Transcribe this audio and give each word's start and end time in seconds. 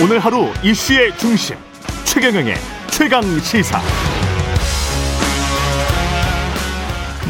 오늘 0.00 0.20
하루 0.20 0.46
이슈의 0.62 1.18
중심 1.18 1.56
최경영의 2.04 2.54
최강 2.92 3.20
시사. 3.40 3.80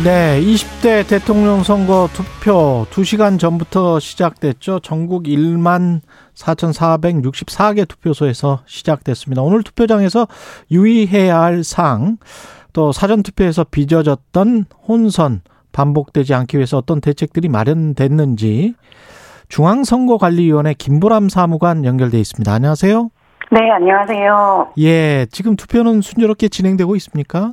네, 0.05 0.39
20대 0.43 1.09
대통령 1.09 1.63
선거 1.63 2.11
투표 2.13 2.87
2시간 2.91 3.39
전부터 3.39 4.01
시작됐죠. 4.01 4.81
전국 4.81 5.23
1만 5.25 6.03
4,464개 6.35 7.89
투표소에서 7.89 8.61
시작됐습니다. 8.67 9.41
오늘 9.41 9.63
투표장에서 9.63 10.29
유의해야 10.71 11.41
할 11.41 11.65
사항, 11.65 12.19
또 12.75 12.93
사전 12.93 13.23
투표에서 13.23 13.65
빚어졌던 13.65 14.67
혼선 14.87 15.41
반복되지 15.73 16.35
않기 16.35 16.59
위해서 16.59 16.77
어떤 16.77 17.01
대책들이 17.01 17.49
마련됐는지 17.49 18.75
중앙선거관리위원회 19.49 20.75
김보람 20.75 21.29
사무관 21.29 21.85
연결돼 21.85 22.19
있습니다. 22.19 22.53
안녕하세요. 22.53 23.11
네, 23.51 23.71
안녕하세요. 23.71 24.73
예, 24.79 25.27
지금 25.31 25.57
투표는 25.57 26.03
순조롭게 26.03 26.49
진행되고 26.49 26.95
있습니까? 26.97 27.53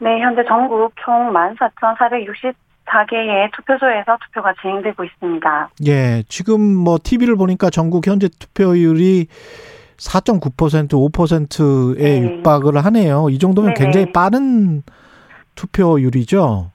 네, 0.00 0.20
현재 0.20 0.42
전국 0.48 0.92
총 1.04 1.32
14,464개의 1.32 3.52
투표소에서 3.54 4.16
투표가 4.26 4.54
진행되고 4.60 5.04
있습니다. 5.04 5.70
예, 5.86 6.24
지금 6.28 6.60
뭐 6.60 6.98
TV를 7.02 7.36
보니까 7.36 7.70
전국 7.70 8.06
현재 8.06 8.28
투표율이 8.28 9.28
4.9% 9.96 11.12
5%에 11.12 12.20
네. 12.20 12.22
육박을 12.22 12.76
하네요. 12.84 13.28
이 13.30 13.38
정도면 13.38 13.74
네네. 13.74 13.84
굉장히 13.84 14.12
빠른 14.12 14.82
투표율이죠. 15.54 16.70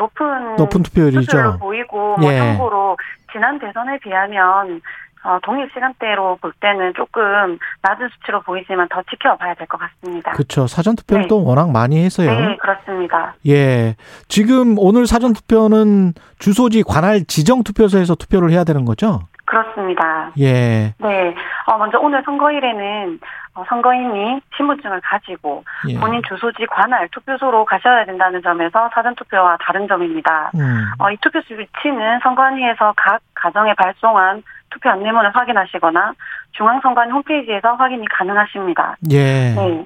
네, 0.00 0.04
높은 0.04 0.56
높은 0.56 0.82
투표율이죠. 0.82 1.58
보이고 1.58 2.16
뭐 2.18 2.32
예. 2.32 2.38
참고로 2.38 2.96
지난 3.32 3.58
대선에 3.58 3.98
비하면 3.98 4.80
어, 5.22 5.38
동일 5.42 5.68
시간대로 5.74 6.36
볼 6.40 6.50
때는 6.60 6.94
조금 6.96 7.58
낮은 7.82 8.08
수치로 8.08 8.40
보이지만 8.40 8.88
더 8.88 9.02
지켜봐야 9.10 9.52
될 9.52 9.66
것 9.66 9.78
같습니다. 9.78 10.30
그렇죠. 10.32 10.66
사전 10.66 10.96
투표를 10.96 11.22
네. 11.24 11.28
또 11.28 11.44
워낙 11.44 11.70
많이 11.70 12.02
해서요. 12.02 12.30
네, 12.30 12.56
그렇습니다. 12.56 13.34
예. 13.46 13.96
지금 14.28 14.76
오늘 14.78 15.06
사전 15.06 15.34
투표는 15.34 16.14
주소지 16.38 16.82
관할 16.84 17.24
지정 17.26 17.62
투표소에서 17.62 18.14
투표를 18.14 18.50
해야 18.50 18.64
되는 18.64 18.86
거죠? 18.86 19.20
그렇습니다. 19.50 20.30
예. 20.38 20.94
네, 20.98 21.34
어, 21.66 21.76
먼저 21.76 21.98
오늘 21.98 22.22
선거일에는 22.24 23.18
어, 23.54 23.64
선거인이 23.68 24.40
신분증을 24.56 25.00
가지고 25.00 25.64
예. 25.88 25.98
본인 25.98 26.22
주소지 26.28 26.66
관할 26.66 27.08
투표소로 27.08 27.64
가셔야 27.64 28.04
된다는 28.06 28.40
점에서 28.42 28.88
사전 28.94 29.14
투표와 29.16 29.58
다른 29.60 29.88
점입니다. 29.88 30.52
음. 30.54 30.86
어, 31.00 31.10
이 31.10 31.16
투표소 31.20 31.54
위치는 31.54 32.20
선관위에서 32.22 32.94
각 32.96 33.20
가정에 33.34 33.74
발송한 33.74 34.44
투표 34.70 34.88
안내문을 34.90 35.34
확인하시거나 35.34 36.12
중앙선관위 36.52 37.10
홈페이지에서 37.10 37.74
확인이 37.74 38.06
가능하십니다. 38.08 38.98
예. 39.10 39.54
네, 39.54 39.84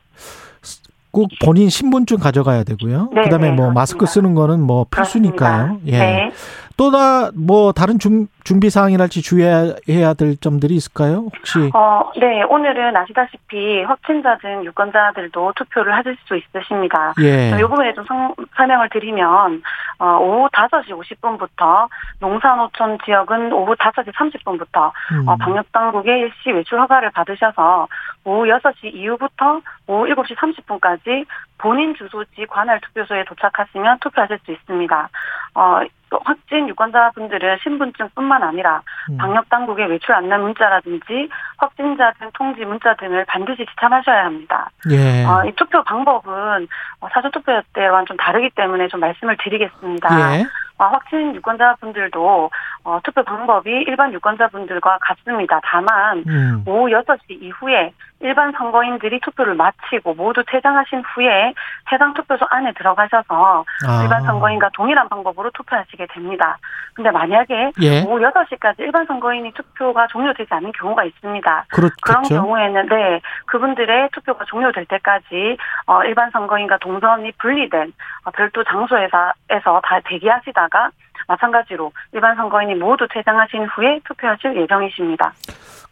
꼭 1.10 1.30
본인 1.42 1.70
신분증 1.70 2.18
가져가야 2.18 2.64
되고요. 2.64 3.08
네, 3.14 3.22
그다음에 3.22 3.48
네, 3.48 3.54
뭐 3.54 3.72
그렇습니다. 3.72 3.80
마스크 3.80 4.04
쓰는 4.04 4.34
거는 4.34 4.60
뭐 4.60 4.84
필수니까요. 4.94 5.78
그렇습니다. 5.78 5.86
예. 5.86 5.98
네. 5.98 6.32
또다 6.76 7.30
뭐 7.34 7.72
다른 7.72 7.98
준, 7.98 8.26
준비 8.44 8.68
사항이랄지 8.68 9.22
주의해야 9.22 10.12
될 10.14 10.36
점들이 10.36 10.74
있을까요? 10.74 11.28
혹시 11.34 11.70
어, 11.74 12.10
네, 12.18 12.42
오늘은 12.42 12.94
아시다시피 12.94 13.82
확진자 13.84 14.36
등 14.36 14.62
유권자들도 14.66 15.52
투표를 15.56 15.94
하실 15.94 16.14
수 16.26 16.36
있으십니다. 16.36 17.14
예. 17.22 17.56
이 17.58 17.62
부분에 17.62 17.94
좀 17.94 18.04
성- 18.04 18.34
설명을 18.54 18.90
드리면 18.90 19.62
어, 19.98 20.18
오후 20.18 20.46
5시 20.50 20.90
50분부터 20.90 21.88
농산호촌 22.20 22.98
지역은 23.06 23.52
오후 23.52 23.74
5시 23.76 24.12
30분부터 24.12 24.92
음. 25.12 25.26
어, 25.28 25.36
방역당국의 25.36 26.20
일시 26.20 26.50
외출 26.50 26.78
허가를 26.80 27.10
받으셔서 27.12 27.88
오후 28.24 28.44
6시 28.44 28.92
이후부터 28.94 29.60
오후 29.86 30.04
7시 30.06 30.36
30분까지 30.36 31.24
본인 31.56 31.94
주소지 31.94 32.44
관할 32.50 32.78
투표소에 32.80 33.24
도착하시면 33.24 34.00
투표하실 34.00 34.38
수 34.44 34.52
있습니다. 34.52 35.08
어, 35.54 35.80
또 36.10 36.20
확진 36.24 36.68
유권자분들은 36.68 37.58
신분증뿐만 37.62 38.33
아니라 38.42 38.82
음. 39.10 39.16
방역 39.16 39.48
당국의 39.48 39.88
외출 39.88 40.14
안내 40.14 40.36
문자라든지 40.36 41.28
확진자 41.58 42.12
등 42.18 42.30
통지 42.34 42.64
문자 42.64 42.94
등을 42.94 43.24
반드시 43.26 43.64
지참하셔야 43.66 44.24
합니다. 44.24 44.70
예. 44.90 45.24
어, 45.24 45.44
이 45.44 45.52
투표 45.52 45.82
방법은 45.84 46.66
어, 47.00 47.08
사전 47.12 47.30
투표 47.30 47.60
때와는 47.72 48.06
좀 48.06 48.16
다르기 48.16 48.50
때문에 48.54 48.88
좀 48.88 49.00
말씀을 49.00 49.36
드리겠습니다. 49.42 50.38
예. 50.38 50.44
어, 50.78 50.84
확진 50.86 51.34
유권자분들도 51.34 52.50
어, 52.84 53.00
투표 53.04 53.22
방법이 53.22 53.70
일반 53.70 54.12
유권자분들과 54.12 54.98
같습니다. 55.00 55.60
다만 55.64 56.24
음. 56.26 56.64
오후 56.66 56.88
6시 56.88 57.42
이후에 57.42 57.92
일반 58.20 58.52
선거인들이 58.52 59.20
투표를 59.20 59.54
마치고 59.54 60.14
모두 60.14 60.42
퇴장하신 60.46 61.02
후에 61.14 61.52
해당 61.92 62.14
투표소 62.14 62.46
안에 62.48 62.72
들어가셔서 62.72 63.64
아. 63.86 64.02
일반 64.02 64.22
선거인과 64.22 64.70
동일한 64.72 65.08
방법으로 65.08 65.50
투표하시게 65.50 66.06
됩니다. 66.10 66.56
근데 66.94 67.10
만약에 67.10 67.72
예. 67.82 68.02
오후 68.02 68.20
6시까지 68.20 68.78
일반 68.78 69.04
선거인이 69.06 69.52
투표가 69.52 70.06
종료되지 70.06 70.48
않은 70.54 70.72
경우가 70.72 71.04
있습니다. 71.04 71.64
그렇, 71.68 71.90
그런 72.02 72.22
그렇죠. 72.22 72.34
경우에는 72.36 72.86
네 72.86 73.20
그분들의 73.46 74.08
투표가 74.12 74.44
종료될 74.46 74.86
때까지 74.86 75.56
어, 75.86 76.02
일반 76.04 76.30
선거인과 76.30 76.78
동선이 76.78 77.32
분리된 77.32 77.92
어, 78.24 78.30
별도 78.30 78.64
장소에서 78.64 79.32
에서 79.50 79.80
다 79.84 80.00
대기하시다 80.04 80.63
가 80.68 80.90
마찬가지로 81.28 81.92
일반 82.12 82.36
선거인이 82.36 82.74
모두 82.74 83.06
퇴장하신 83.10 83.66
후에 83.74 84.00
투표하실 84.04 84.60
예정이십니다. 84.60 85.32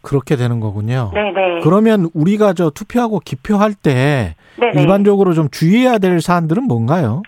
그렇게 0.01 0.35
되는 0.35 0.59
거군요. 0.59 1.11
네네. 1.13 1.61
그러면 1.61 2.09
우리가 2.13 2.53
저 2.53 2.69
투표하고 2.69 3.19
기표할 3.19 3.73
때 3.73 4.35
네네. 4.59 4.81
일반적으로 4.81 5.33
좀 5.33 5.49
주의해야 5.49 5.97
될 5.97 6.21
사안들은 6.21 6.63
뭔가요? 6.63 7.23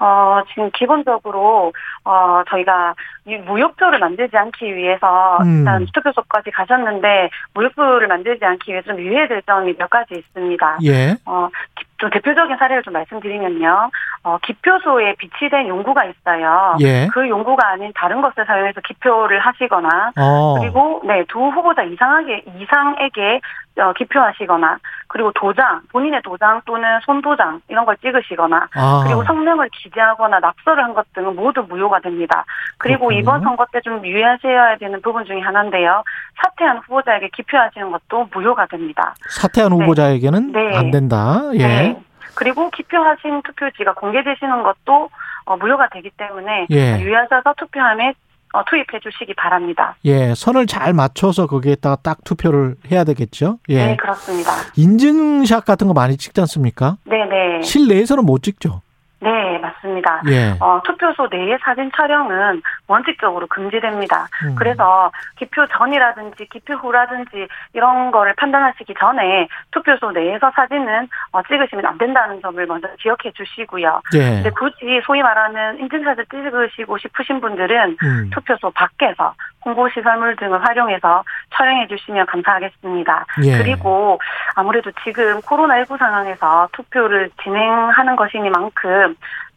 어, 0.00 0.40
지금 0.50 0.70
기본적으로, 0.76 1.72
어, 2.08 2.42
저희가 2.48 2.94
이 3.26 3.36
무효표를 3.36 3.98
만들지 3.98 4.34
않기 4.36 4.74
위해서 4.74 5.36
음. 5.42 5.58
일단 5.58 5.86
투표소까지 5.92 6.50
가셨는데 6.52 7.28
무효표를 7.52 8.08
만들지 8.08 8.42
않기 8.46 8.72
위해서 8.72 8.86
좀 8.92 8.98
유의해야 8.98 9.28
될 9.28 9.42
점이 9.42 9.76
몇 9.76 9.90
가지 9.90 10.14
있습니다. 10.14 10.78
예. 10.84 11.14
어, 11.26 11.48
기- 11.78 11.84
좀 11.98 12.08
대표적인 12.10 12.56
사례를 12.56 12.82
좀 12.84 12.92
말씀드리면요. 12.94 13.90
어, 14.22 14.38
기표소에 14.42 15.16
비치된 15.18 15.68
용구가 15.68 16.04
있어요. 16.04 16.76
예. 16.80 17.08
그 17.12 17.28
용구가 17.28 17.68
아닌 17.70 17.92
다른 17.94 18.22
것을 18.22 18.46
사용해서 18.46 18.80
기표를 18.80 19.40
하시거나 19.40 20.12
어. 20.16 20.54
그리고 20.60 21.02
네, 21.04 21.24
두 21.28 21.40
후보자 21.48 21.82
이상하게 21.82 22.44
이상에게 22.56 23.40
어, 23.80 23.92
기표하시거나 23.92 24.78
그리고 25.08 25.32
도장, 25.32 25.80
본인의 25.92 26.22
도장 26.22 26.60
또는 26.66 26.98
손도장 27.04 27.60
이런 27.68 27.84
걸 27.84 27.96
찍으시거나 27.98 28.68
아. 28.74 29.02
그리고 29.04 29.22
성명을 29.24 29.68
기재하거나 29.72 30.38
낙서를 30.40 30.82
한 30.84 30.94
것 30.94 31.04
등은 31.12 31.36
모두 31.36 31.62
무효가 31.68 31.97
됩니다. 32.00 32.44
그리고 32.78 33.06
그렇군요. 33.08 33.20
이번 33.20 33.42
선거 33.42 33.64
때 33.72 33.78
좀 33.84 34.04
유의하셔야 34.04 34.76
되는 34.78 35.00
부분 35.02 35.24
중에 35.24 35.40
하나인데요. 35.40 36.02
사퇴한 36.42 36.78
후보자에게 36.78 37.30
기표하시는 37.34 37.90
것도 37.92 38.28
무효가 38.34 38.66
됩니다. 38.66 39.14
사퇴한 39.30 39.70
네. 39.70 39.76
후보자에게는 39.84 40.52
네. 40.52 40.76
안 40.76 40.90
된다. 40.90 41.42
예. 41.54 41.58
네. 41.66 42.02
그리고 42.34 42.68
기표하신 42.70 43.42
투표지가 43.42 43.94
공개되시는 43.94 44.62
것도 44.62 45.10
어, 45.44 45.56
무효가 45.56 45.88
되기 45.90 46.10
때문에 46.16 46.66
예. 46.70 47.00
유의하셔서 47.00 47.54
투표함에 47.56 48.12
어, 48.52 48.64
투입해 48.64 49.00
주시기 49.02 49.34
바랍니다. 49.34 49.94
예. 50.04 50.34
선을 50.34 50.66
잘 50.66 50.92
맞춰서 50.92 51.46
거기에다가 51.46 51.96
딱 52.02 52.18
투표를 52.24 52.76
해야 52.90 53.04
되겠죠. 53.04 53.58
예. 53.68 53.86
네, 53.88 53.96
그렇습니다. 53.96 54.50
인증샷 54.76 55.64
같은 55.64 55.86
거 55.86 55.92
많이 55.94 56.16
찍지 56.16 56.40
않습니까? 56.42 56.96
네네. 57.04 57.62
실내에서는 57.62 58.24
못 58.24 58.42
찍죠. 58.42 58.82
네, 59.20 59.58
맞습니다. 59.58 60.22
예. 60.28 60.54
어, 60.60 60.80
투표소 60.84 61.28
내의 61.30 61.58
사진 61.60 61.90
촬영은 61.96 62.62
원칙적으로 62.86 63.46
금지됩니다. 63.48 64.28
음. 64.44 64.54
그래서 64.54 65.10
기표 65.36 65.66
전이라든지 65.66 66.46
기표 66.46 66.74
후라든지 66.74 67.48
이런 67.72 68.12
거를 68.12 68.34
판단하시기 68.36 68.94
전에 68.98 69.48
투표소 69.72 70.12
내에서 70.12 70.52
사진은 70.54 71.08
어, 71.32 71.42
찍으시면 71.42 71.84
안 71.84 71.98
된다는 71.98 72.40
점을 72.40 72.64
먼저 72.66 72.88
기억해 73.00 73.32
주시고요. 73.34 74.00
예. 74.14 74.18
근데 74.18 74.50
굳이 74.50 75.00
소위 75.04 75.22
말하는 75.22 75.80
인증샷을 75.80 76.26
찍으시고 76.26 76.98
싶으신 76.98 77.40
분들은 77.40 77.96
음. 78.00 78.30
투표소 78.32 78.70
밖에서 78.70 79.34
홍보 79.64 79.88
시설물 79.90 80.36
등을 80.36 80.64
활용해서 80.64 81.24
촬영해 81.54 81.88
주시면 81.88 82.26
감사하겠습니다. 82.26 83.26
예. 83.44 83.58
그리고 83.58 84.20
아무래도 84.54 84.90
지금 85.04 85.40
코로나19 85.40 85.98
상황에서 85.98 86.68
투표를 86.72 87.30
진행하는 87.42 88.16
것이니만큼 88.16 89.07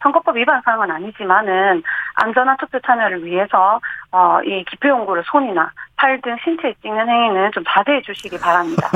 선거법 0.02 0.36
위반 0.36 0.60
사항은 0.64 0.90
아니지만은 0.90 1.82
안전한 2.14 2.56
투표 2.58 2.78
참여를 2.80 3.24
위해서 3.24 3.80
어, 4.10 4.40
이 4.44 4.64
기표 4.68 4.88
용구를 4.88 5.22
손이나 5.26 5.70
팔 5.96 6.20
등 6.20 6.36
신체에 6.42 6.74
찍는 6.82 7.08
행위는 7.08 7.52
좀 7.52 7.62
자제해 7.68 8.02
주시기 8.02 8.38
바랍니다. 8.38 8.90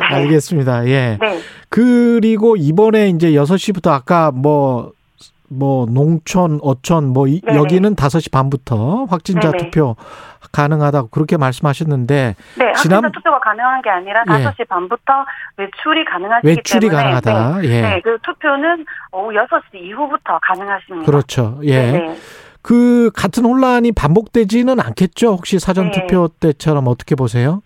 네. 0.00 0.14
알겠습니다. 0.14 0.86
예. 0.86 1.18
네. 1.20 1.40
그리고 1.70 2.56
이번에 2.56 3.08
이제 3.08 3.30
6시부터 3.30 3.90
아까 3.90 4.30
뭐 4.30 4.92
뭐 5.48 5.86
농촌, 5.86 6.58
어촌 6.62 7.06
뭐 7.12 7.26
이, 7.26 7.40
네네. 7.40 7.58
여기는 7.58 7.94
5시 7.96 8.30
반부터 8.32 9.04
확진자 9.08 9.50
네네. 9.52 9.64
투표 9.64 9.96
가능하다고 10.52 11.08
그렇게 11.08 11.36
말씀하셨는데 11.36 12.34
네, 12.58 12.72
지난- 12.74 13.04
확진자 13.04 13.08
투표가 13.18 13.40
가능한 13.40 13.82
게 13.82 13.90
아니라 13.90 14.22
예. 14.28 14.44
5시 14.44 14.68
반부터 14.68 15.12
외출이 15.56 16.04
가능하시기 16.04 16.46
외출이 16.48 16.88
때문에 16.88 17.02
가능하다. 17.02 17.58
네, 17.60 17.68
예. 17.68 17.80
네, 17.82 18.00
그 18.02 18.18
투표는 18.22 18.84
오후 19.12 19.32
6시 19.32 19.80
이후부터 19.82 20.38
가능하십니다. 20.42 21.06
그렇죠. 21.06 21.58
예. 21.64 21.92
네, 21.92 21.98
네. 21.98 22.16
그 22.62 23.10
같은 23.14 23.44
혼란이 23.44 23.92
반복되지는 23.92 24.80
않겠죠? 24.80 25.32
혹시 25.32 25.58
사전 25.60 25.90
네. 25.90 26.00
투표 26.00 26.28
때처럼 26.40 26.88
어떻게 26.88 27.14
보세요? 27.14 27.62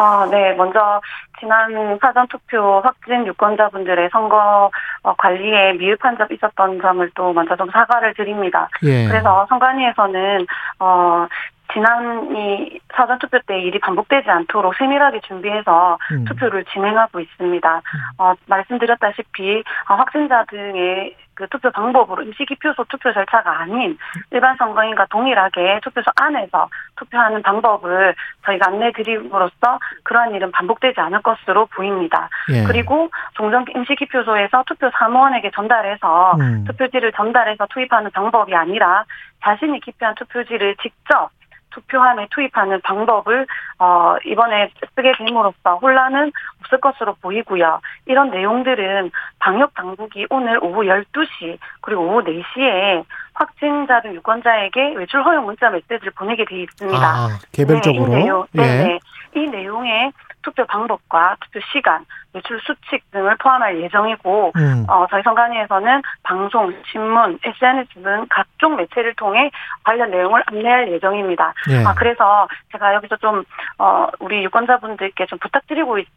아, 0.00 0.26
네. 0.30 0.54
먼저 0.54 0.98
지난 1.38 1.98
사전 2.00 2.26
투표 2.28 2.80
확진 2.80 3.26
유권자분들의 3.26 4.08
선거 4.10 4.70
어, 5.02 5.14
관리에 5.14 5.74
미흡한 5.74 6.16
점 6.16 6.26
있었던 6.30 6.80
점을 6.80 7.10
또 7.14 7.34
먼저 7.34 7.54
좀 7.56 7.70
사과를 7.70 8.14
드립니다. 8.14 8.68
예. 8.82 9.06
그래서 9.06 9.46
선관위에서는 9.50 10.46
어 10.78 11.26
지난 11.72 12.36
이 12.36 12.80
사전 12.94 13.18
투표 13.18 13.38
때 13.46 13.60
일이 13.60 13.78
반복되지 13.78 14.28
않도록 14.28 14.74
세밀하게 14.76 15.20
준비해서 15.20 15.98
음. 16.12 16.24
투표를 16.24 16.64
진행하고 16.66 17.20
있습니다. 17.20 17.82
어, 18.18 18.34
말씀드렸다시피 18.46 19.62
어, 19.88 19.94
확진자 19.94 20.44
등의 20.44 21.16
그 21.40 21.48
투표 21.48 21.70
방법으로 21.70 22.22
임시기표소 22.22 22.84
투표 22.90 23.12
절차가 23.14 23.60
아닌 23.60 23.96
일반 24.30 24.56
선거인과 24.56 25.06
동일하게 25.06 25.80
투표소 25.82 26.10
안에서 26.16 26.68
투표하는 26.96 27.42
방법을 27.42 28.14
저희가 28.44 28.68
안내드림으로써 28.68 29.78
그러한 30.02 30.34
일은 30.34 30.52
반복되지 30.52 31.00
않을 31.00 31.22
것으로 31.22 31.66
보입니다. 31.66 32.28
예. 32.52 32.64
그리고 32.64 33.08
종전 33.34 33.64
임시기표소에서 33.74 34.64
투표 34.66 34.90
사무원에게 34.90 35.50
전달해서 35.54 36.36
음. 36.40 36.64
투표지를 36.66 37.12
전달해서 37.12 37.66
투입하는 37.70 38.10
방법이 38.10 38.54
아니라 38.54 39.04
자신이 39.42 39.80
기표한 39.80 40.14
투표지를 40.16 40.76
직접 40.82 41.30
투표함에 41.70 42.28
투입하는 42.30 42.80
방법을 42.82 43.46
어 43.78 44.16
이번에 44.24 44.70
쓰게 44.94 45.12
됨으로써 45.18 45.76
혼란은 45.80 46.32
없을 46.60 46.80
것으로 46.80 47.14
보이고요. 47.20 47.80
이런 48.06 48.30
내용들은 48.30 49.10
방역 49.38 49.74
당국이 49.74 50.26
오늘 50.30 50.58
오후 50.62 50.82
12시 50.82 51.58
그리고 51.80 52.02
오후 52.02 52.22
4시에 52.22 53.04
확진자 53.34 54.00
등 54.02 54.14
유권자에게 54.14 54.94
외출 54.96 55.22
허용 55.22 55.46
문자 55.46 55.70
메시지를 55.70 56.12
보내게 56.12 56.44
돼 56.44 56.62
있습니다. 56.62 57.00
아, 57.00 57.38
개별적으로. 57.52 58.08
네, 58.08 58.20
이 58.20 58.22
내용, 58.22 58.46
예. 58.56 58.60
네, 58.60 58.98
이 59.34 59.40
내용에 59.46 60.12
투표 60.42 60.64
방법과 60.66 61.36
투표 61.40 61.60
시간, 61.72 62.04
외출 62.32 62.58
수칙 62.60 63.02
등을 63.10 63.36
포함할 63.36 63.80
예정이고 63.82 64.52
음. 64.56 64.84
어, 64.88 65.06
저희 65.10 65.22
선관위에서는 65.22 66.02
방송, 66.22 66.72
신문, 66.90 67.38
SNS 67.44 67.88
등 68.02 68.26
각종 68.30 68.76
매체를 68.76 69.14
통해 69.14 69.50
관련 69.84 70.10
내용을 70.10 70.42
안내할 70.46 70.90
예정입니다. 70.92 71.52
예. 71.70 71.84
아, 71.84 71.94
그래서 71.94 72.48
제가 72.72 72.94
여기서 72.94 73.16
좀, 73.16 73.44
어, 73.78 74.06
우리 74.20 74.42
유권자분들께 74.44 75.26
좀 75.26 75.38
부탁드리고 75.40 75.98
있- 75.98 76.08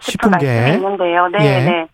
싶은. 0.00 0.30
말씀이 0.30 0.70
있는데요. 0.76 1.28
네, 1.28 1.38
예. 1.40 1.64
네. 1.64 1.86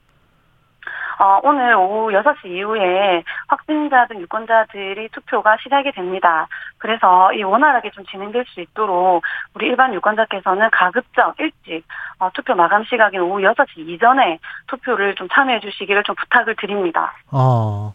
어, 1.18 1.40
오늘 1.42 1.74
오후 1.74 2.10
6시 2.12 2.46
이후에 2.46 3.24
확진자 3.48 4.06
등 4.06 4.20
유권자들이 4.20 5.08
투표가 5.12 5.56
시작이 5.62 5.90
됩니다. 5.92 6.46
그래서 6.78 7.32
이 7.32 7.42
원활하게 7.42 7.90
좀 7.90 8.04
진행될 8.06 8.44
수 8.46 8.60
있도록 8.60 9.22
우리 9.54 9.66
일반 9.66 9.92
유권자께서는 9.94 10.70
가급적 10.70 11.34
일찍 11.40 11.84
어, 12.20 12.30
투표 12.34 12.54
마감 12.54 12.84
시각인 12.84 13.20
오후 13.20 13.40
6시 13.40 13.88
이전에 13.88 14.38
투표를 14.68 15.16
좀 15.16 15.28
참여해 15.32 15.60
주시기를 15.60 16.04
좀 16.04 16.14
부탁을 16.14 16.54
드립니다. 16.56 17.12
어. 17.32 17.94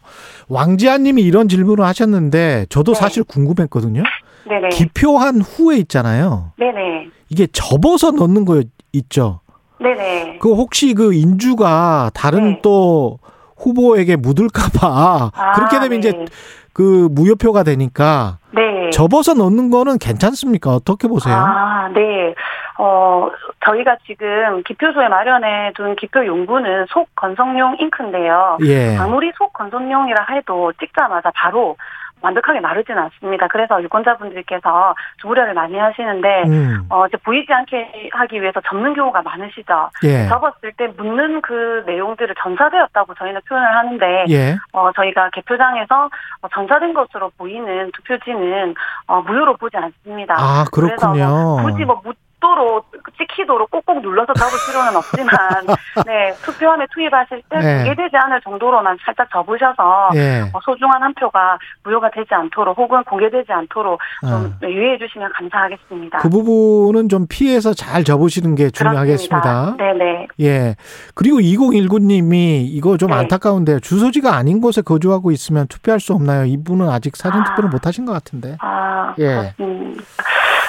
왕지아 0.50 0.98
님이 0.98 1.22
이런 1.22 1.48
질문을 1.48 1.86
하셨는데 1.86 2.66
저도 2.70 2.94
네. 2.94 3.00
사실 3.00 3.24
궁금했거든요. 3.24 4.04
네네. 4.46 4.70
기표한 4.70 5.42
후에 5.42 5.78
있잖아요. 5.78 6.52
네네. 6.58 7.10
이게 7.30 7.48
접어서 7.48 8.12
넣는 8.12 8.44
거 8.44 8.62
있죠. 8.92 9.40
네네. 9.84 10.38
그 10.40 10.54
혹시 10.54 10.94
그 10.94 11.14
인주가 11.14 12.10
다른 12.14 12.54
네. 12.54 12.60
또 12.64 13.20
후보에게 13.58 14.16
묻을까봐 14.16 15.32
아, 15.36 15.52
그렇게 15.54 15.80
되면 15.80 15.90
네. 15.90 16.10
이제 16.10 16.26
그 16.74 17.08
무효표가 17.12 17.64
되니까 17.64 18.40
네. 18.52 18.90
접어서 18.90 19.34
넣는 19.36 19.70
거는 19.70 20.00
괜찮습니까? 20.00 20.72
어떻게 20.72 21.08
보세요? 21.08 21.36
아, 21.36 21.90
네. 21.94 22.34
어, 22.80 23.30
저희가 23.66 23.98
지금 24.08 24.64
기표소에 24.64 25.08
마련해 25.08 25.74
둔 25.76 25.96
기표 25.96 26.26
용구는 26.26 26.88
속 26.90 27.08
건성용 27.16 27.78
잉크인데요. 27.80 28.58
예. 28.66 28.98
아무리 28.98 29.32
속 29.38 29.54
건성용이라 29.54 30.26
해도 30.32 30.74
찍자마자 30.80 31.32
바로 31.36 31.78
완벽하게 32.24 32.62
마르지는 32.62 33.02
않습니다. 33.04 33.48
그래서 33.48 33.82
유권자분들께서 33.84 34.96
좀 35.18 35.32
우려를 35.32 35.54
많이 35.54 35.78
하시는데, 35.78 36.44
음. 36.48 36.86
어, 36.90 37.06
이제 37.06 37.18
보이지 37.18 37.52
않게 37.52 38.10
하기 38.14 38.42
위해서 38.42 38.62
접는 38.62 38.94
경우가 38.94 39.22
많으시죠. 39.22 39.90
예. 40.04 40.28
접었을 40.28 40.72
때 40.78 40.88
묻는 40.98 41.42
그 41.42 41.84
내용들을 41.86 42.34
전사되었다고 42.42 43.14
저희는 43.16 43.42
표현을 43.48 43.76
하는데, 43.76 44.26
예. 44.30 44.56
어, 44.72 44.92
저희가 44.94 45.30
개표장에서 45.32 46.10
어, 46.42 46.48
전사된 46.54 46.94
것으로 46.94 47.32
보이는 47.38 47.92
투표지는 47.92 48.74
어, 49.08 49.22
무효로 49.22 49.58
보지 49.58 49.76
않습니다. 49.78 50.36
아, 50.38 50.66
그렇군요. 50.72 51.28
뭐 51.28 51.64
굳이 51.64 51.84
뭐 51.84 52.02
묻 52.04 52.16
도록 52.44 52.92
찍히도록 53.18 53.72
꼭꼭 53.72 54.02
눌러서 54.02 54.34
접을 54.34 54.52
필요는 54.68 54.96
없지만, 54.98 55.32
네 56.06 56.34
투표함에 56.44 56.86
투입하실 56.94 57.42
때 57.50 57.58
네. 57.58 57.78
공개되지 57.78 58.18
않을 58.18 58.42
정도로만 58.42 58.98
살짝 59.06 59.30
접으셔서 59.32 60.10
예. 60.16 60.42
어, 60.52 60.60
소중한 60.62 61.02
한 61.02 61.14
표가 61.14 61.58
무효가 61.84 62.12
되지 62.12 62.34
않도록 62.34 62.78
혹은 62.78 63.02
공개되지 63.06 63.52
않도록 63.52 64.00
좀 64.22 64.58
아. 64.62 64.68
유의해 64.68 64.98
주시면 64.98 65.32
감사하겠습니다. 65.32 66.18
그 66.20 66.30
부분은 66.30 67.08
좀 67.08 67.28
피해서 67.30 67.74
잘 67.74 68.04
접으시는 68.04 68.56
게 68.56 68.70
중요하겠습니다. 68.70 69.42
그렇습니다. 69.42 69.78
네네. 69.78 70.28
예. 70.42 70.76
그리고 71.16 71.38
2019님이 71.40 72.66
이거 72.68 72.98
좀 72.98 73.12
네. 73.12 73.16
안타까운데 73.16 73.80
주소지가 73.80 74.36
아닌 74.36 74.60
곳에 74.60 74.82
거주하고 74.82 75.32
있으면 75.32 75.68
투표할 75.68 76.02
수 76.02 76.14
없나요? 76.14 76.44
이분은 76.44 76.90
아직 76.90 77.16
사전 77.16 77.44
투표를 77.46 77.70
아. 77.70 77.72
못 77.72 77.88
하신 77.88 78.06
것 78.06 78.12
같은데. 78.12 78.58
아, 78.60 79.16
예. 79.20 79.54
음. 79.62 79.96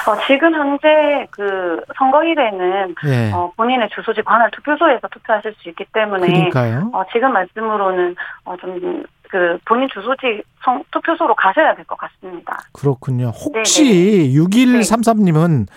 어, 0.07 0.17
지금 0.27 0.53
현재 0.53 1.27
그 1.31 1.81
선거일에는 1.97 2.95
예. 3.05 3.31
어, 3.33 3.51
본인의 3.57 3.89
주소지 3.89 4.21
관할 4.21 4.51
투표소에서 4.51 5.07
투표하실 5.07 5.55
수 5.57 5.69
있기 5.69 5.85
때문에 5.93 6.27
그러니까요. 6.27 6.91
어, 6.93 7.03
지금 7.11 7.33
말씀으로는 7.33 8.15
어, 8.45 8.55
좀 8.57 9.03
그 9.35 9.57
본인 9.65 9.89
주소지 9.93 10.41
성, 10.63 10.81
투표소로 10.91 11.35
가셔야 11.35 11.75
될 11.75 11.83
것 11.85 11.97
같습니다. 11.97 12.57
그렇군요. 12.71 13.27
혹시 13.27 14.31
6133님은 14.33 15.67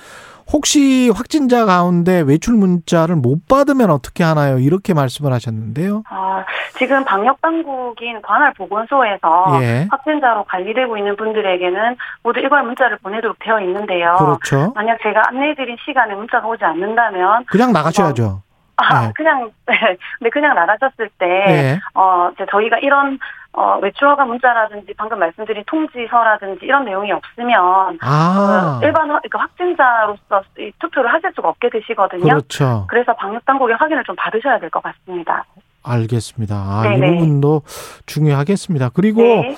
혹시 0.53 1.11
확진자 1.15 1.67
가운데 1.67 2.21
외출 2.21 2.55
문자를 2.55 3.17
못 3.17 3.49
받으면 3.49 3.91
어떻게 3.91 4.23
하나요? 4.23 4.59
이렇게 4.59 4.95
말씀을 4.95 5.33
하셨는데요. 5.33 6.05
아, 6.09 6.45
지금 6.79 7.05
방역 7.05 7.39
당국인 7.43 8.23
관할 8.23 8.55
보건소에서 8.55 9.59
예. 9.61 9.87
확진자로 9.91 10.45
관리되고 10.45 10.97
있는 10.97 11.17
분들에게는 11.17 11.97
모두 12.23 12.39
일괄 12.41 12.63
문자를 12.63 12.97
보내도록 13.03 13.37
되어 13.41 13.61
있는데요. 13.61 14.15
그렇죠. 14.19 14.73
만약 14.77 14.99
제가 15.03 15.21
안내해드린 15.29 15.77
시간에 15.85 16.15
문자가 16.15 16.47
오지 16.47 16.65
않는다면 16.65 17.45
그냥 17.47 17.73
나가셔야죠. 17.73 18.43
아, 18.79 19.07
네. 19.09 19.13
그냥 19.17 19.51
네, 20.21 20.31
그냥 20.31 20.55
나가셨을 20.55 21.11
때 21.19 21.27
예. 21.27 21.79
어, 21.95 22.31
이제 22.35 22.47
저희가 22.51 22.79
이런 22.79 23.19
어, 23.53 23.79
외출허가 23.83 24.25
문자라든지 24.25 24.95
방금 24.97 25.19
말씀드린 25.19 25.65
통지서라든지 25.67 26.65
이런 26.65 26.85
내용이 26.85 27.11
없으면 27.13 27.99
아. 28.01 28.79
그 28.81 28.87
일반 28.87 29.11
확- 29.11 29.23
그러니까 29.23 29.41
확진자로서 29.41 30.43
이 30.59 30.71
투표를 30.79 31.13
하실 31.13 31.33
수가 31.35 31.49
없게 31.49 31.69
되시거든요. 31.71 32.23
그렇죠. 32.29 32.87
그래서 32.89 33.15
방역 33.17 33.45
당국의 33.45 33.75
확인을 33.77 34.05
좀 34.05 34.15
받으셔야 34.17 34.59
될 34.61 34.71
것 34.71 34.83
같습니다. 34.83 35.45
알겠습니다. 35.83 36.55
아, 36.55 36.85
이 36.87 37.01
네네. 37.01 37.17
부분도 37.19 37.63
중요하겠습니다. 38.07 38.91
그리고 38.95 39.23
네. 39.23 39.57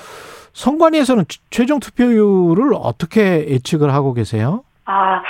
선관위에서는 0.53 1.25
최- 1.27 1.39
최종 1.49 1.79
투표율을 1.79 2.73
어떻게 2.75 3.47
예측을 3.49 3.93
하고 3.93 4.13
계세요? 4.13 4.63
아, 4.85 5.21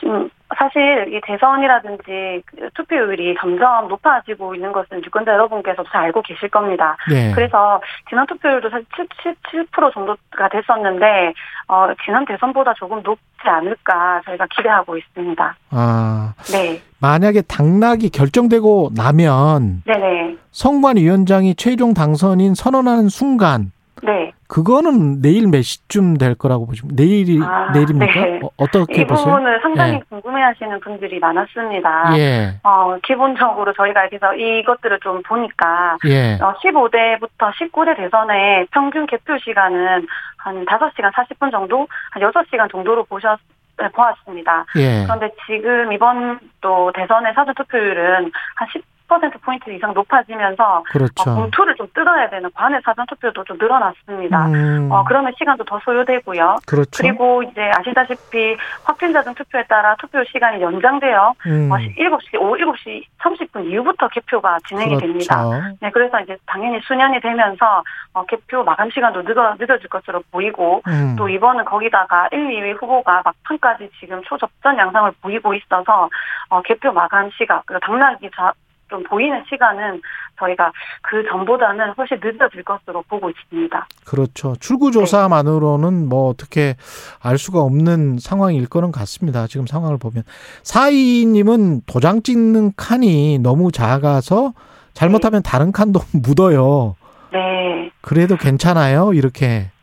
좀 0.00 0.28
사실 0.56 1.12
이 1.12 1.20
대선이라든지 1.24 2.42
그 2.46 2.70
투표율이 2.74 3.36
점점 3.38 3.88
높아지고 3.88 4.54
있는 4.54 4.72
것은 4.72 5.04
유권자 5.04 5.32
여러분께서도 5.32 5.88
잘 5.90 6.04
알고 6.04 6.22
계실 6.22 6.48
겁니다. 6.48 6.96
예. 7.10 7.32
그래서 7.34 7.80
지난 8.08 8.26
투표율도 8.26 8.70
사실 8.70 8.86
77% 9.22 9.92
정도가 9.92 10.48
됐었는데 10.50 11.34
어, 11.68 11.88
지난 12.04 12.24
대선보다 12.24 12.74
조금 12.74 13.02
높지 13.02 13.20
않을까 13.44 14.22
저희가 14.24 14.46
기대하고 14.56 14.96
있습니다. 14.96 15.56
아, 15.70 16.34
네, 16.50 16.80
만약에 17.00 17.42
당락이 17.42 18.10
결정되고 18.10 18.90
나면 18.96 19.82
네네, 19.84 20.36
선관위원장이 20.52 21.56
최종 21.56 21.92
당선인 21.92 22.54
선언하는 22.54 23.08
순간 23.08 23.70
네. 24.02 24.32
그거는 24.48 25.20
내일 25.20 25.46
몇 25.46 25.62
시쯤 25.62 26.16
될 26.16 26.34
거라고 26.34 26.66
보시면 26.66 26.96
내일이 26.96 27.38
아, 27.42 27.70
내일입니까? 27.72 28.12
네. 28.12 28.40
어, 28.42 28.48
어떻게 28.56 29.02
이 29.02 29.06
보세요? 29.06 29.26
부분을 29.26 29.60
상당히 29.60 29.94
예. 29.94 30.00
궁금해하시는 30.08 30.80
분들이 30.80 31.18
많았습니다. 31.18 32.18
예. 32.18 32.58
어, 32.62 32.96
기본적으로 33.04 33.74
저희가 33.74 34.04
여기서 34.06 34.34
이것들을 34.34 35.00
좀 35.00 35.22
보니까 35.22 35.98
예. 36.06 36.38
어, 36.40 36.54
15대부터 36.64 37.52
19대 37.60 37.96
대선의 37.96 38.66
평균 38.70 39.06
개표 39.06 39.36
시간은 39.38 40.06
한 40.38 40.64
5시간 40.64 41.12
40분 41.12 41.50
정도, 41.50 41.86
한 42.10 42.22
6시간 42.22 42.70
정도로 42.70 43.04
보셨, 43.04 43.38
네, 43.78 43.88
보았습니다. 43.90 44.64
예. 44.76 45.04
그런데 45.04 45.30
지금 45.46 45.92
이번 45.92 46.40
또 46.60 46.90
대선의 46.94 47.32
사전 47.34 47.54
투표율은 47.54 48.32
한 48.56 48.68
10% 48.68 48.82
포인트 49.08 49.70
이상 49.70 49.94
높아지면서 49.94 50.78
어, 50.78 50.82
그렇죠. 50.90 51.34
공투를 51.34 51.74
좀 51.76 51.88
뜯어야 51.94 52.28
되는 52.28 52.50
관외 52.54 52.78
사전 52.84 53.06
투표도 53.06 53.44
좀 53.44 53.56
늘어났습니다. 53.58 54.46
음, 54.48 54.92
어, 54.92 55.04
그러면 55.04 55.32
시간도 55.38 55.64
더 55.64 55.80
소요되고요. 55.84 56.58
그렇죠. 56.66 57.02
그리고 57.02 57.42
이제 57.42 57.70
아시다시피 57.74 58.56
확진자 58.84 59.22
등 59.22 59.34
투표에 59.34 59.64
따라 59.64 59.96
투표 59.98 60.22
시간이 60.24 60.62
연장되어 60.62 61.34
음, 61.46 61.72
어, 61.72 61.76
7시, 61.76 62.40
오후 62.40 62.56
7시 62.56 63.02
30분 63.18 63.64
이후부터 63.70 64.08
개표가 64.08 64.58
진행이 64.68 64.96
그렇죠. 64.96 65.06
됩니다. 65.06 65.44
네, 65.80 65.90
그래서 65.90 66.20
이제 66.20 66.36
당연히 66.46 66.78
수년이 66.82 67.20
되면서 67.20 67.82
어, 68.12 68.24
개표 68.26 68.62
마감 68.62 68.90
시간도 68.90 69.22
늦어, 69.22 69.56
늦어질 69.58 69.88
것으로 69.88 70.22
보이고 70.30 70.82
음, 70.86 71.16
또 71.16 71.28
이번은 71.28 71.64
거기다가 71.64 72.28
1, 72.30 72.38
2위 72.48 72.80
후보가 72.80 73.22
막판까지 73.24 73.90
지금 73.98 74.22
초접전 74.24 74.76
양상을 74.76 75.12
보이고 75.22 75.54
있어서 75.54 76.08
어, 76.50 76.62
개표 76.62 76.92
마감 76.92 77.30
시각 77.30 77.64
그리고 77.66 77.80
당락이 77.86 78.30
자, 78.36 78.52
좀 78.88 79.02
보이는 79.04 79.42
시간은 79.48 80.00
저희가 80.38 80.72
그 81.02 81.22
전보다는 81.28 81.92
훨씬 81.96 82.18
늦어질 82.22 82.62
것으로 82.62 83.02
보고 83.08 83.28
있습니다. 83.30 83.86
그렇죠. 84.04 84.54
출구조사만으로는 84.60 86.08
뭐 86.08 86.28
어떻게 86.28 86.76
알 87.22 87.38
수가 87.38 87.60
없는 87.60 88.18
상황일 88.18 88.68
거는 88.68 88.92
같습니다. 88.92 89.46
지금 89.46 89.66
상황을 89.66 89.98
보면. 89.98 90.24
사이님은 90.62 91.82
도장 91.86 92.22
찍는 92.22 92.72
칸이 92.76 93.38
너무 93.40 93.72
작아서 93.72 94.52
잘못하면 94.94 95.42
다른 95.42 95.72
칸도 95.72 96.00
묻어요. 96.22 96.96
네. 97.32 97.90
그래도 98.00 98.36
괜찮아요? 98.36 99.12
이렇게 99.12 99.70
어, 99.72 99.77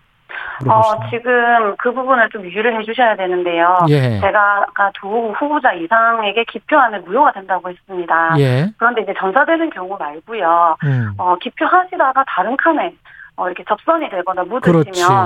물어보시네요. 0.62 1.10
지금 1.10 1.76
그 1.78 1.94
부분을 1.94 2.30
좀 2.30 2.44
유의를 2.44 2.80
해주셔야 2.80 3.16
되는데요. 3.16 3.78
예. 3.90 4.20
제가 4.20 4.66
아까 4.68 4.92
두 5.00 5.32
후보자 5.32 5.74
이상에게 5.74 6.44
기표하면 6.46 7.04
무효가 7.06 7.32
된다고 7.34 7.70
했습니다. 7.70 8.36
예. 8.40 8.68
그런데 8.78 9.02
이제 9.02 9.14
전자되는 9.18 9.70
경우 9.72 9.98
말고요. 9.98 10.78
음. 10.84 11.14
어, 11.18 11.36
기표하시다가 11.38 12.24
다른 12.28 12.56
칸에 12.58 12.94
어, 13.38 13.48
이렇게 13.48 13.64
접선이 13.68 14.10
되거나 14.10 14.44
묻으시면 14.44 14.62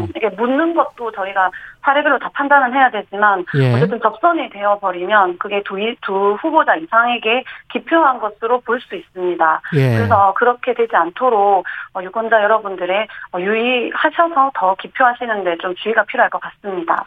그렇지. 0.08 0.14
이게 0.16 0.30
묻는 0.30 0.74
것도 0.74 1.12
저희가 1.12 1.52
사례별로 1.84 2.18
다 2.20 2.30
판단은 2.34 2.74
해야 2.74 2.90
되지만 2.90 3.46
예. 3.56 3.74
어쨌든 3.76 4.00
접선이 4.02 4.50
되어 4.50 4.80
버리면 4.80 5.38
그게 5.38 5.62
두, 5.64 5.80
이- 5.80 5.96
두 6.02 6.34
후보자 6.42 6.76
이상에게 6.76 7.44
기표한 7.72 8.20
것으로 8.20 8.62
볼 8.62 8.80
수 8.80 8.96
있습니다. 8.96 9.62
예. 9.76 9.96
그래서 9.98 10.34
그렇게 10.38 10.74
되지 10.74 10.96
않도록 10.96 11.66
어, 11.94 12.02
유권자 12.02 12.42
여러분들의 12.44 13.08
어, 13.34 13.40
유의하셔서 13.40 14.52
더 14.56 14.76
기표하시는데 14.76 15.58
좀 15.62 15.76
주의가 15.76 16.04
필요할 16.06 16.30
것 16.30 16.40
같습니다. 16.42 17.04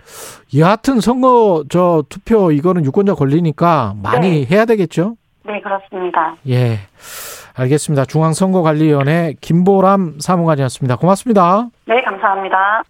여하튼 0.57 1.01
선거 1.01 1.65
저 1.71 2.03
투표 2.09 2.53
이거는 2.53 2.85
유권자 2.85 3.15
권리니까 3.15 3.95
많이 4.03 4.47
해야 4.47 4.65
되겠죠? 4.67 5.17
네, 5.45 5.61
그렇습니다. 5.61 6.37
예. 6.49 6.79
알겠습니다. 7.55 8.05
중앙선거관리위원회 8.05 9.35
김보람 9.41 10.19
사무관이었습니다. 10.21 10.97
고맙습니다. 10.97 11.69
네, 11.87 12.01
감사합니다. 12.03 12.83